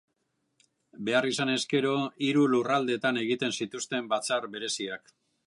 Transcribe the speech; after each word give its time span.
Behar 1.09 1.27
izanez 1.31 1.59
gero, 1.73 1.91
hiru 2.29 2.47
lurraldeetan 2.55 3.21
egiten 3.27 3.55
zituzten 3.61 4.11
Batzar 4.17 4.51
Bereziak. 4.57 5.17